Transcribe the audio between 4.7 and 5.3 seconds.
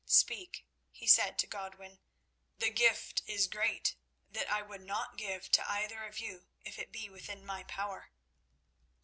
not